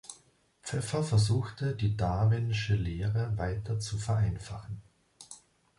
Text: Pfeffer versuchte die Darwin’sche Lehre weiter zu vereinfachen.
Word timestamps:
Pfeffer 0.63 1.03
versuchte 1.03 1.75
die 1.75 1.95
Darwin’sche 1.95 2.73
Lehre 2.73 3.37
weiter 3.37 3.77
zu 3.77 3.99
vereinfachen. 3.99 4.81